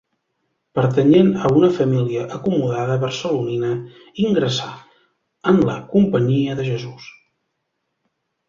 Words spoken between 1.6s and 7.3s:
família acomodada barcelonina, ingressà en la Companyia de Jesús.